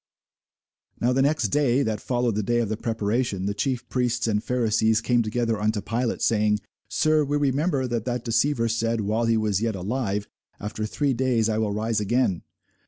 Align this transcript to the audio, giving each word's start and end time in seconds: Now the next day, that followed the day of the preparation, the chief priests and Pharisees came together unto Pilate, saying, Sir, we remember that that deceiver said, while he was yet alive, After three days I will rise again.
Now 0.99 1.13
the 1.13 1.21
next 1.21 1.49
day, 1.49 1.83
that 1.83 2.01
followed 2.01 2.33
the 2.33 2.41
day 2.41 2.57
of 2.57 2.69
the 2.69 2.75
preparation, 2.75 3.45
the 3.45 3.53
chief 3.53 3.87
priests 3.87 4.25
and 4.27 4.43
Pharisees 4.43 4.99
came 4.99 5.21
together 5.21 5.59
unto 5.61 5.79
Pilate, 5.79 6.23
saying, 6.23 6.59
Sir, 6.87 7.23
we 7.23 7.37
remember 7.37 7.85
that 7.85 8.05
that 8.05 8.25
deceiver 8.25 8.67
said, 8.67 9.01
while 9.01 9.25
he 9.25 9.37
was 9.37 9.61
yet 9.61 9.75
alive, 9.75 10.27
After 10.59 10.87
three 10.87 11.13
days 11.13 11.49
I 11.49 11.59
will 11.59 11.71
rise 11.71 11.99
again. 11.99 12.41